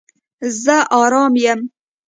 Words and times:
زه 0.63 0.75
آرام 1.01 1.33
یم 1.43 1.59